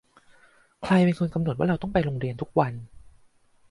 [0.83, 2.73] ใครเป็นคนกำหนดว่าเราต้องไปโรงเรียนทุกวัน